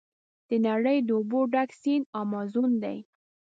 د 0.47 0.49
نړۍ 0.67 0.97
د 1.03 1.09
اوبو 1.17 1.39
ډک 1.53 1.69
سیند 1.81 2.05
امازون 2.21 2.71
دی. 2.83 2.97